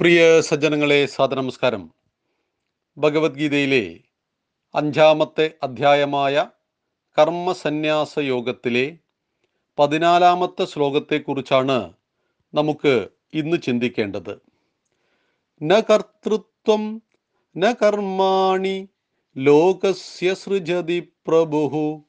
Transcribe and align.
പ്രിയ 0.00 0.40
സജ്ജനങ്ങളെ 0.40 1.06
സാദനമസ്കാരം 1.06 1.90
ഭഗവത്ഗീതയിലെ 2.96 4.00
അഞ്ചാമത്തെ 4.74 5.50
അധ്യായമായ 5.62 6.50
കർമ്മസന്യാസ 7.18 8.18
യോഗത്തിലെ 8.18 8.96
പതിനാലാമത്തെ 9.78 10.64
ശ്ലോകത്തെക്കുറിച്ചാണ് 10.64 11.92
നമുക്ക് 12.54 13.08
ഇന്ന് 13.34 13.56
ചിന്തിക്കേണ്ടത്. 13.62 14.40
ന 15.62 15.80
കർത്തൃത്വം 15.80 17.02
ന 17.56 17.72
കർമാണി 17.72 18.88
ലോകസ്യ 19.36 20.32
സൃജതി 20.34 21.12
പ്രഭു 21.26 22.04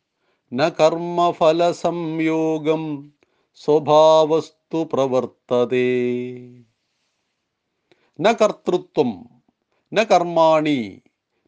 ന 0.54 0.70
കർമ്മഫല 0.70 1.72
സംയോഗം 1.72 3.14
സ്വഭാവസ്തു 3.56 4.90
പ്രവർത്തതേ. 4.94 5.88
ന 8.24 8.32
കർത്തൃത്വം 8.32 9.30
ന 9.94 10.04
കർമാണി 10.04 11.02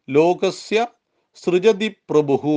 ലോകസ്യ 0.08 0.86
സൃജതി 1.34 1.88
പ്രഭു 1.88 2.54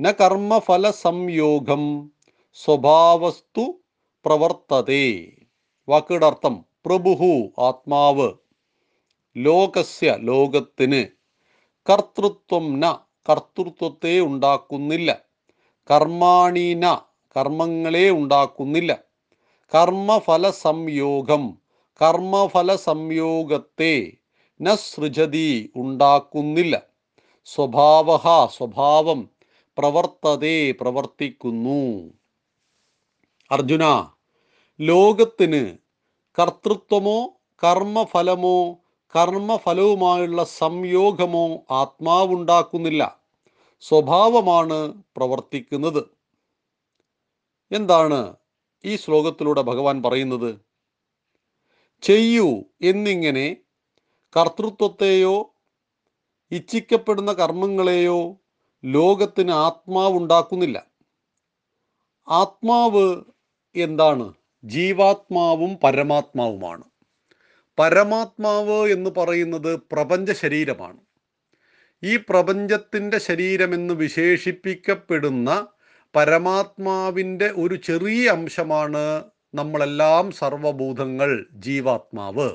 ന 0.00 0.12
കർമ്മഫല 0.12 0.90
സംയോഗം 0.90 2.12
സ്വഭാവസ്തു 2.54 3.80
പ്രവർത്തതേ. 4.24 5.32
വാക്കുകളുടെ 5.88 6.26
അർത്ഥം 6.26 6.64
പ്രഭുഹു 6.86 7.52
ആത്മാവ്. 7.58 8.32
ലോകസ്യ 9.36 10.16
ലോകത്തിന്. 10.20 11.06
കർത്തൃത്വം 11.90 12.80
ന 12.80 12.92
കർത്തൃത്വത്തെ 13.28 14.20
ഉണ്ടാക്കുന്നില്ല. 14.20 15.24
കർമാണീന 15.90 17.00
കർമ്മങ്ങളെ 17.36 18.10
ഉണ്ടാക്കുന്നില്ല. 18.10 19.04
കർമ്മഫല 19.74 20.50
സംയോഗം 20.50 21.65
കർമ്മഫല 22.00 22.76
സംയോഗത്തെ 22.76 24.12
നസൃജതി 24.60 24.90
സൃജതി 24.90 25.72
ഉണ്ടാക്കുന്നില്ല. 25.76 26.82
സ്വഭാവ 27.44 28.18
സ്വഭാവം 28.46 29.30
പ്രവർത്തതേ 29.78 30.72
പ്രവർത്തിക്കുന്നു. 30.72 32.10
അർജുന 33.50 33.84
ലോകത്തിന് 34.80 35.76
കർത്തൃത്വമോ 36.38 37.28
കർമ്മഫലമോ 37.62 38.72
കർമ്മഫലവുമായുള്ള 39.14 40.44
സംയോഗമോ 40.44 41.58
ആത്മാവുണ്ടാക്കുന്നില്ല. 41.70 43.20
സ്വഭാവമാണ് 43.80 45.02
പ്രവർത്തിക്കുന്നത്. 45.16 46.02
എന്താണ് 47.70 48.34
ഈ 48.84 48.96
ശ്ലോകത്തിലൂടെ 48.96 49.62
ഭഗവാൻ 49.62 50.02
പറയുന്നത്? 50.02 50.66
ചെയ്യൂ 52.02 52.64
എന്നിങ്ങനെ 52.82 53.56
കർത്തൃത്വത്തെയോ 54.36 55.54
ഇച്ഛിക്കപ്പെടുന്ന 56.50 57.32
കർമ്മങ്ങളെയോ 57.32 58.40
ലോകത്തിന് 58.84 59.50
ആത്മാവുണ്ടാക്കുന്നില്ല. 59.50 60.86
ആത്മാവ് 62.28 63.22
എന്താണ്? 63.76 64.34
ജീവാത്മാവും 64.64 65.76
പരമാത്മാവുമാണ്. 65.84 66.84
പരമാത്മാവ് 67.78 68.90
എന്ന് 68.90 69.10
പറയുന്നത് 69.10 69.76
പ്രപഞ്ച 69.92 70.32
ശരീരമാണ്. 70.32 70.96
ഈ 72.02 72.16
പ്രപഞ്ചത്തിന്റെ 72.16 73.18
ശരീരമെന്ന് 73.18 73.94
വിശേഷിപ്പിക്കപ്പെടുന്ന 73.94 75.66
പരമാത്മാവിന്റെ 76.16 77.46
ഒരു 77.46 77.74
ചെറിയ 77.74 78.28
അംശമാണ് 78.28 79.24
നമ്മളെല്ലാം 79.56 80.30
സർവഭൂതങ്ങൾ 80.30 81.46
ജീവാത്മാവ്. 81.52 82.50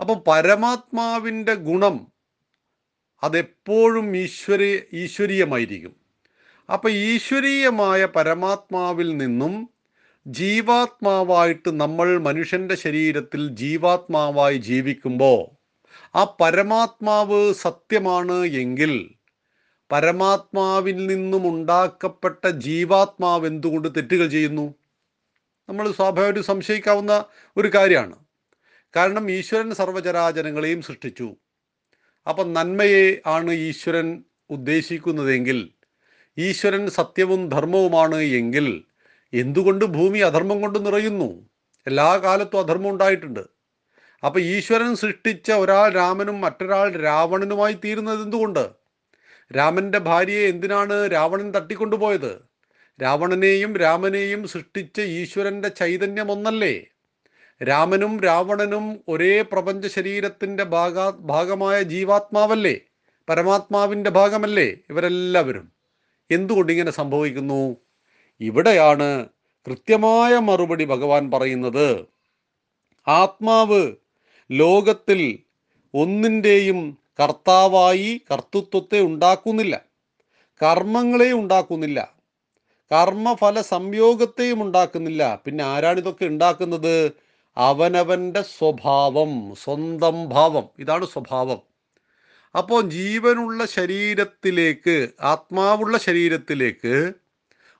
അപ്പം 0.00 0.22
പരമാത്മാവിന്റെ 0.28 1.54
ഗുണം 1.54 2.12
അതെപ്പോഴും 3.22 4.16
ഈശ്വര 4.16 4.62
ഈശ്വരീയമായിരിക്കും. 4.92 5.94
അപ്പം 6.72 6.90
ഈശ്വരീയമായ 6.90 8.04
പരമാത്മാവിൽ 8.04 9.16
നിന്നും 9.16 9.70
ജീവാത്മാവായിട്ട് 10.26 11.80
നമ്മൾ 11.80 12.18
മനുഷ്യന്റെ 12.18 12.74
ശരീരത്തിൽ 12.74 13.48
ജീവാത്മാവായി 13.48 14.58
ജീവിക്കുമ്പോൾ 14.58 15.62
ആ 16.16 16.36
പരമാത്മാവ് 16.40 17.54
സത്യമാണ് 17.54 18.44
എങ്കിൽ 18.44 19.10
പരമാത്മാവിൽ 19.92 21.06
നിന്നും 21.06 21.48
ഉണ്ടാക്കപ്പെട്ട 21.48 22.48
ജീവാത്മാവ് 22.48 23.46
എന്തുകൊണ്ട് 23.46 23.88
തെറ്റുകൾ 23.96 24.26
ചെയ്യുന്നു? 24.26 24.74
നമ്മൾ 25.72 25.92
സ്വാഭാവികമായിട്ട് 25.92 26.40
സംശയിക്കാവുന്ന 26.40 27.24
ഒരു 27.56 27.68
കാര്യമാണ്. 27.74 28.16
കാരണം 28.96 29.30
ഈശ്വരൻ 29.30 29.74
സർവചരാചരങ്ങളെയും 29.74 30.82
സൃഷ്ടിച്ചു. 30.82 31.36
അപ്പം 32.28 32.52
നന്മയെ 32.52 33.20
ആണ് 33.26 33.50
ഈശ്വരൻ 33.50 34.24
ഉദ്ദേശിക്കുന്നതെങ്കിൽ 34.50 35.72
ഈശ്വരൻ 36.38 36.90
സത്യവും 36.90 37.48
ധർമ്മവുമാണ് 37.48 38.14
എങ്കിൽ 38.14 38.84
എന്തുകൊണ്ട് 39.32 39.84
ഭൂമി 39.84 40.18
അധർമ്മം 40.18 40.60
കൊണ്ട് 40.60 40.86
നിറയുന്നു? 40.86 41.48
എല്ലാ 41.86 42.16
കാലത്തും 42.16 42.58
അധർമ്മം 42.58 42.90
ഉണ്ടായിട്ടുണ്ട്. 42.90 43.46
അപ്പൊ 44.24 44.40
ഈശ്വരൻ 44.40 44.96
സൃഷ്ടിച്ച 44.96 45.52
ഒരാൾ 45.52 45.92
രാമനും 45.92 46.40
മറ്റൊരാൾ 46.40 46.92
രാവണനുമായി 47.02 47.72
തീരുന്നത് 47.72 48.22
എന്തുകൊണ്ട്? 48.22 48.70
രാമന്റെ 49.56 49.98
ഭാര്യയെ 49.98 50.48
എന്തിനാണ് 50.48 51.12
രാവണൻ 51.12 51.54
തട്ടിക്കൊണ്ടുപോയത്? 51.54 52.51
രാവണനെയും 53.02 53.76
രാമനെയും 53.76 54.48
സൃഷ്ടിച്ച 54.48 55.00
ഈശ്വരന്റെ 55.00 55.68
ചൈതന്യം 55.68 56.32
ഒന്നല്ലേ 56.32 56.86
രാമനും 57.62 58.20
രാവണനും 58.20 59.00
ഒരേ 59.08 59.42
പ്രപഞ്ച 59.42 59.86
ശരീരത്തിന്റെ 59.86 60.64
ഭാഗ 60.64 61.10
ഭാഗമായ 61.10 61.82
ജീവാത്മാവല്ലേ? 61.82 62.80
പരമാത്മാവിന്റെ 63.28 64.10
ഭാഗമല്ലേ 64.10 64.76
ഇവരെല്ലാവരും? 64.90 65.72
എന്തുകൊണ്ട് 66.30 66.72
ഇങ്ങനെ 66.72 66.90
സംഭവിക്കുന്നു? 66.90 67.76
ഇവിടെയാണ് 68.40 69.26
കൃത്യമായ 69.66 70.38
മറുപടി 70.38 70.84
ഭഗവാൻ 70.84 71.30
പറയുന്നത്. 71.30 72.06
ആത്മാവ് 73.08 73.92
ലോകത്തിൽ 74.50 75.38
ഒന്നിന്റെയും 75.94 76.98
കർത്താവായി 77.20 78.22
കർത്തൃത്വത്തെ 78.30 79.00
ഉണ്ടാക്കുന്നില്ല. 79.00 79.82
കർമ്മങ്ങളെ 80.62 81.32
ഉണ്ടാക്കുന്നില്ല. 81.32 82.21
കർമ്മഫല 82.92 83.60
സംയോഗത്തെയും 83.60 84.62
ഉണ്ടാക്കുന്നില്ല. 84.62 85.42
പിന്നെ 85.46 85.64
ആരാണിതൊക്കെ 85.64 86.24
ഉണ്ടാക്കുന്നത്? 86.24 87.12
അവനവന്റെ 87.56 88.42
സ്വഭാവം 88.42 89.54
സ്വന്തം 89.64 90.28
ഭാവം. 90.28 90.68
ഇതാണ് 90.78 91.06
സ്വഭാവം. 91.06 91.62
അപ്പോൾ 92.58 92.82
ജീവനുള്ള 92.82 93.66
ശരീരത്തിലേക്ക് 93.66 95.08
ആത്മാവുള്ള 95.20 95.98
ശരീരത്തിലേക്ക് 95.98 97.12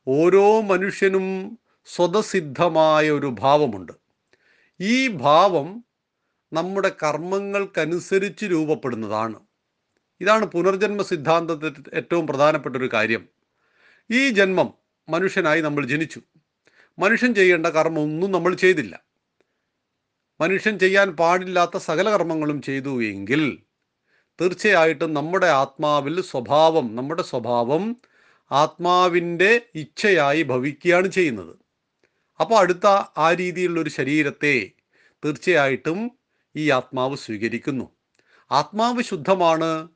ഓരോ 0.09 0.61
മനുഷ്യനും 0.61 1.59
സ്വതസിദ്ധമായ 1.87 3.11
ഒരു 3.11 3.35
ഭാവമുണ്ട്. 3.39 3.93
ഈ 4.81 5.09
ഭാവം 5.09 5.85
നമ്മുടെ 6.53 6.93
കർമ്മങ്ങൾക്കനുസരിച്ച് 7.03 8.45
രൂപപ്പെടുന്നതാണ്. 8.45 9.41
ഇതാണ് 10.21 10.47
പുനർജന്മ 10.47 11.03
സിദ്ധാന്തത്തിൽ 11.03 11.83
ഏറ്റവും 11.95 12.27
പ്രധാനപ്പെട്ട 12.27 12.77
ഒരു 12.77 12.91
കാര്യം. 12.93 13.29
ഈ 14.11 14.29
ജന്മം 14.29 14.82
മനുഷ്യനായി 15.13 15.61
നമ്മൾ 15.61 15.87
ജനിച്ചു. 15.87 16.21
മനുഷ്യൻ 16.99 17.35
ചെയ്യേണ്ട 17.35 17.67
കർമ്മമൊന്നും 17.67 18.33
നമ്മൾ 18.33 18.55
ചെയ്തില്ല. 18.55 19.05
മനുഷ്യൻ 20.41 20.79
ചെയ്യാൻ 20.79 21.11
പാടില്ലാത്ത 21.11 21.77
സകല 21.77 22.11
കർമ്മങ്ങളും 22.11 22.63
ചെയ്തു 22.63 23.05
എങ്കിൽ 23.05 23.59
തീർച്ചയായിട്ടും 24.41 25.15
നമ്മുടെ 25.15 25.47
ആത്മാവിൽ 25.47 26.21
സ്വഭാവം 26.21 26.97
നമ്മുടെ 26.97 27.23
സ്വഭാവം 27.23 27.97
ആത്മാവിന്റെ 28.53 29.63
ഇച്ഛയായി 29.75 30.43
ഭവിക്കുകയാണ് 30.43 31.09
ചെയ്യുന്നത്. 31.09 31.57
അപ്പോൾ 32.41 32.59
അടുത്ത 32.59 32.87
ആ 33.19 33.33
രീതിയിലുള്ള 33.33 33.81
ഒരു 33.81 33.91
ശരീരത്തെ 33.91 34.71
തീർച്ചയായിട്ടും 35.25 36.11
ഈ 36.57 36.71
ആത്മാവ് 36.71 37.17
സ്വീകരിക്കുന്നു. 37.17 37.91
ആത്മാവ് 38.51 39.03
ശുദ്ധമാണ്. 39.03 39.89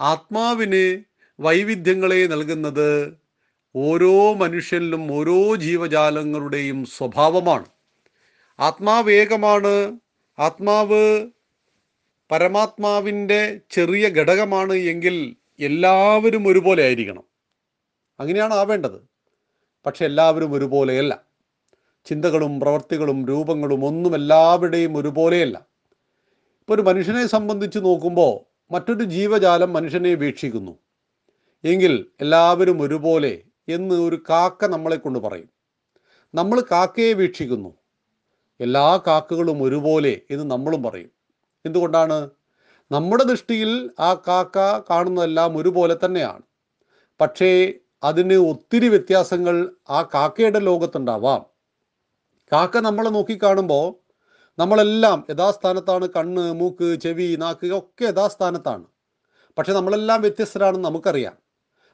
ആത്മാവിന് 0.00 1.04
വൈവിധ്യങ്ങളെ 1.40 2.26
നൽകുന്നത് 2.26 3.21
ഓരോ 3.76 4.34
മനുഷ്യനിലും 4.34 5.12
ഓരോ 5.12 5.54
ജീവജാലങ്ങളുടെയും 5.54 6.84
സ്വഭാവമാണ്. 6.84 7.64
ആത്മാവ് 8.60 9.10
ഏകമാണ് 9.10 9.98
ആത്മാവ് 10.38 11.30
പരമാത്മാവിന്റെ 12.30 13.60
ചെറിയ 13.70 14.08
ഘടകമാണ് 14.08 14.72
എങ്കിൽ 14.72 15.36
എല്ലാവരും 15.60 16.48
ഒരുപോലെ 16.48 16.82
ആയിരിക്കണം. 16.82 17.24
അങ്ങനെയാണ് 18.20 18.54
ആവേണ്ടത്. 18.54 19.08
പക്ഷെ 19.86 20.04
എല്ലാവരും 20.04 20.52
ഒരുപോലെയല്ല. 20.52 21.22
ചിന്തകളും 22.04 22.60
പ്രവർത്തികളും 22.60 23.26
രൂപങ്ങളും 23.26 23.84
ഒന്നും 23.84 24.14
എല്ലാവരുടെയും 24.14 24.96
ഒരുപോലെയല്ല. 24.96 25.58
ഇപ്പോൾ 26.60 26.74
ഒരു 26.74 26.82
മനുഷ്യനെ 26.82 27.26
സംബന്ധിച്ച് 27.26 27.78
നോക്കുമ്പോൾ 27.78 28.72
മറ്റൊരു 28.72 29.04
ജീവജാലം 29.04 29.72
മനുഷ്യനെ 29.72 30.14
വീക്ഷിക്കുന്നു. 30.14 30.78
എങ്കിൽ 31.64 32.06
എല്ലാവരും 32.20 32.82
ഒരുപോലെ 32.82 33.40
എന്ന് 33.68 33.94
ഒരു 33.94 34.22
കാക്ക 34.30 34.66
നമ്മളെ 34.66 34.96
കൊണ്ട് 34.96 35.18
പറയും. 35.18 35.48
നമ്മൾ 36.34 36.60
കാക്കയെ 36.60 37.12
വീക്ഷിക്കുന്നു. 37.12 37.74
എല്ലാ 38.60 39.00
കാക്കകളും 39.06 39.62
ഒരുപോലെ 39.62 40.20
എന്ന് 40.30 40.50
നമ്മളും 40.50 40.82
പറയും. 40.82 41.10
എന്തുകൊണ്ടാണ്? 41.66 42.30
നമ്മുടെ 42.92 43.24
ദൃഷ്ടിയിൽ 43.24 43.90
ആ 44.00 44.14
കാക്ക 44.14 44.82
കാണുന്നതെല്ലാം 44.90 45.56
ഒരുപോലെ 45.56 45.96
തന്നെയാണ്. 46.04 46.42
പക്ഷേ 47.20 47.74
അതിന് 48.02 48.34
ഒത്തിരി 48.34 48.88
വ്യത്യാസങ്ങൾ 48.88 49.70
ആ 49.90 50.02
കാക്കയുടെ 50.02 50.58
ലോകത്തുണ്ടാവാം. 50.58 51.46
കാക്ക 52.52 52.78
നമ്മളെ 52.78 53.10
നോക്കിക്കാണുമ്പോൾ 53.10 53.94
നമ്മളെല്ലാം 54.58 55.26
യഥാസ്ഥാനത്താണ്. 55.30 56.08
കണ്ണ് 56.16 56.52
മൂക്ക് 56.52 56.94
ചെവി 57.00 57.36
നാക്ക് 57.36 57.66
ഒക്കെ 57.66 58.04
യഥാസ്ഥാനത്താണ്. 58.04 58.84
പക്ഷെ 59.58 59.72
നമ്മളെല്ലാം 59.72 60.20
വ്യത്യസ്തരാണെന്ന് 60.20 60.84
നമുക്കറിയാം. 60.84 61.41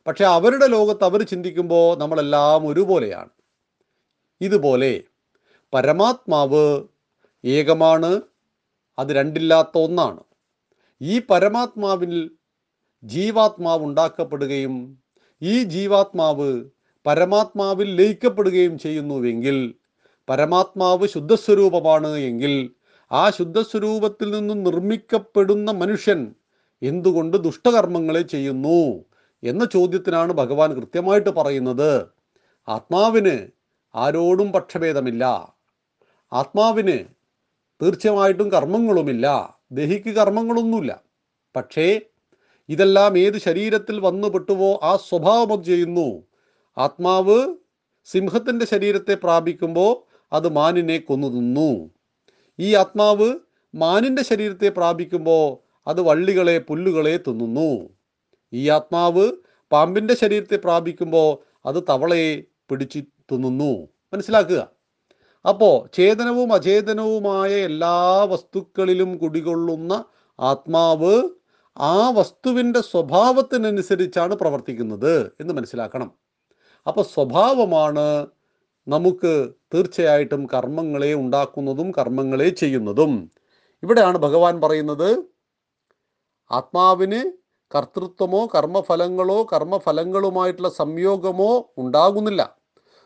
പക്ഷെ 0.07 0.25
അവരുടെ 0.25 0.67
ലോകത്ത് 0.67 1.05
അവർ 1.05 1.23
ചിന്തിക്കുമ്പോൾ 1.23 1.99
നമ്മളെല്ലാം 1.99 2.69
ഒരുപോലെയാണ്. 2.69 3.29
ഇതുപോലെ 4.41 5.03
പരമാത്മാവ് 5.75 6.83
ഏകമാണ് 7.45 8.23
അത് 8.99 9.09
രണ്ടില്ലാത്ത 9.09 9.79
ഒന്നാണ്. 9.79 10.21
ഈ 11.03 11.21
പരമാത്മാവിൽ 11.31 12.31
ജീവാത്മാവ് 13.05 13.85
ഉണ്ടാക്കപ്പെടുകയും 13.85 14.99
ഈ 15.43 15.63
ജീവാത്മാവ് 15.63 16.65
പരമാത്മാവിൽ 17.07 17.97
ലയിക്കപ്പെടുകയും 17.97 18.79
ചെയ്യുന്നുവെങ്കിൽ 18.79 19.75
പരമാത്മാവ് 20.29 21.09
ശുദ്ധസ്വരൂപമാണ് 21.09 22.17
എങ്കിൽ 22.17 22.71
ആ 23.13 23.31
ശുദ്ധസ്വരൂപത്തിൽ 23.31 24.31
നിന്നും 24.31 24.63
നിർമ്മിക്കപ്പെടുന്ന 24.63 25.71
മനുഷ്യൻ 25.71 26.35
എന്തുകൊണ്ട് 26.83 27.37
ദുഷ്ടകർമ്മങ്ങളെ 27.37 28.23
ചെയ്യുന്നു? 28.23 29.05
എന്ന 29.43 29.65
ചോദ്യത്തിനാണ് 29.65 30.33
ഭഗവാൻ 30.33 30.75
കൃത്യമായിട്ട് 30.75 31.31
പറയുന്നത്. 31.31 32.07
ആത്മാവിന് 32.69 33.49
ആരോടും 33.95 34.53
പക്ഷഭേദമില്ല. 34.53 35.55
ആത്മാവിന് 36.33 36.99
തീർച്ചയായിട്ടും 37.83 38.53
കർമ്മങ്ങളുമില്ല. 38.53 39.59
ദഹിക്ക് 39.73 40.11
കർമ്മങ്ങളൊന്നുമില്ല. 40.11 41.03
പക്ഷേ 41.57 42.01
ഇതെല്ലാം 42.69 43.19
ഏത് 43.19 43.39
ശരീരത്തിൽ 43.39 44.01
വന്നു 44.01 44.29
പെട്ടുവോ 44.29 44.81
ആ 44.83 44.97
സ്വഭാവം 44.97 45.53
അത് 45.53 45.65
ചെയ്യുന്നു. 45.65 46.23
ആത്മാവ് 46.79 47.55
സിംഹത്തിന്റെ 48.05 48.67
ശരീരത്തെ 48.67 49.15
പ്രാപിക്കുമ്പോൾ 49.15 50.23
അത് 50.33 50.49
മാനിനെ 50.49 50.99
കൊന്നു 50.99 51.29
തിന്നു. 51.29 51.91
ഈ 52.59 52.75
ആത്മാവ് 52.75 53.35
മാനിന്റെ 53.75 54.23
ശരീരത്തെ 54.23 54.69
പ്രാപിക്കുമ്പോൾ 54.69 55.73
അത് 55.87 56.01
വള്ളികളെ 56.01 56.59
പുല്ലുകളെ 56.59 57.17
തിന്നുന്നു. 57.17 57.98
ഈ 58.53 58.69
ആത്മാവ് 58.69 59.33
പാമ്പിന്റെ 59.73 60.15
ശരീരത്തെ 60.15 60.57
പ്രാപിക്കുമ്പോൾ 60.57 61.31
അത് 61.67 61.83
തവളയെ 61.89 62.45
പിടിച്ചു 62.71 62.99
തിന്നുന്നു. 63.33 63.89
മനസ്സിലാക്കുക? 64.15 64.61
അപ്പോൾ 65.49 65.89
ചേതനവും 65.95 66.53
അചേതനവുമായ 66.53 67.51
എല്ലാ 67.51 68.25
വസ്തുക്കളിലും 68.25 69.19
കുടികൊള്ളുന്ന 69.19 70.05
ആത്മാവ് 70.41 71.29
ആ 71.77 72.11
വസ്തുവിന്റെ 72.11 72.81
സ്വഭാവത്തിനനുസരിച്ചാണ് 72.81 74.35
പ്രവർത്തിക്കുന്നത് 74.35 75.33
എന്ന് 75.41 75.55
മനസ്സിലാക്കണം. 75.55 76.15
അപ്പോൾ 76.87 77.03
സ്വഭാവമാണ് 77.03 78.27
നമുക്ക് 78.89 79.53
തീർച്ചയായിട്ടും 79.75 80.47
കർമ്മങ്ങളെ 80.55 81.15
ഉണ്ടാക്കുന്നതും 81.15 81.93
കർമ്മങ്ങളെ 81.99 82.49
ചെയ്യുന്നതും. 82.49 83.31
ഇവിടെയാണ് 83.83 84.19
ഭഗവാൻ 84.19 84.61
പറയുന്നത് 84.61 85.25
ആത്മാവിന് 86.51 87.21
കർത്തൃത്വമോ 87.75 88.47
കർമ്മഫലങ്ങളോ 88.47 89.47
കർമ്മഫലങ്ങളുമായിട്ടുള്ള 89.53 90.69
സംയോഗമോ 90.69 91.73
ഉണ്ടാകുന്നില്ല. 91.79 92.57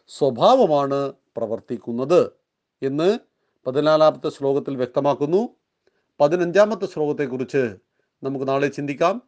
സ്വഭാവമാണ് 0.09 1.12
പ്രവർത്തിക്കുന്നത് 1.37 2.32
എന്ന് 2.82 3.19
പതിനാലാമത്തെ 3.67 4.29
ശ്ലോകത്തിൽ 4.29 4.76
വ്യക്തമാക്കുന്നു. 4.76 5.49
പതിനഞ്ചാമത്തെ 6.20 6.87
ശ്ലോകത്തെക്കുറിച്ച് 6.87 7.76
നമുക്ക് 8.23 8.49
നാളെ 8.49 8.69
ചിന്തിക്കാം. 8.69 9.23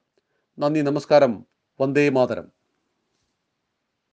നന്ദി 0.58 0.80
നമസ്കാരം. 0.80 1.46
വന്ദേ 1.80 2.08
മാതരം. 2.08 2.53